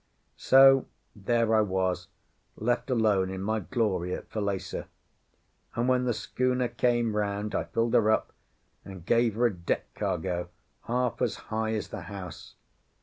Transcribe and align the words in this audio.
So 0.37 0.87
there 1.15 1.45
was 1.63 2.07
I, 2.59 2.63
left 2.63 2.89
alone 2.89 3.29
in 3.29 3.43
my 3.43 3.59
glory 3.59 4.15
at 4.15 4.31
Falesá; 4.31 4.85
and 5.75 5.87
when 5.87 6.05
the 6.05 6.13
schooner 6.15 6.67
came 6.69 7.15
round 7.15 7.53
I 7.53 7.65
filled 7.65 7.93
her 7.93 8.09
up, 8.09 8.33
and 8.83 9.05
gave 9.05 9.35
her 9.35 9.45
a 9.45 9.53
deck 9.53 9.93
cargo 9.93 10.49
half 10.87 11.21
as 11.21 11.35
high 11.53 11.75
as 11.75 11.89
the 11.89 12.01
house. 12.01 12.55